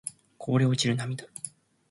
[0.39, 1.25] こぼれ落ちる涙